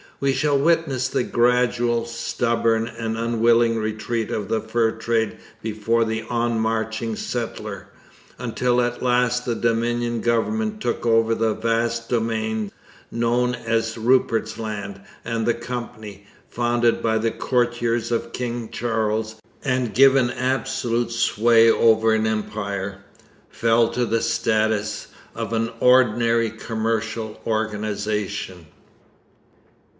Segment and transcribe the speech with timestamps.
[0.19, 6.23] We shall witness the gradual, stubborn, and unwilling retreat of the fur trade before the
[6.23, 7.87] onmarching settler,
[8.37, 12.71] until at last the Dominion government took over the vast domain
[13.11, 19.93] known as Rupert's Land, and the Company, founded by the courtiers of King Charles and
[19.93, 23.03] given absolute sway over an empire,
[23.49, 28.65] fell to the status of an ordinary commercial organization.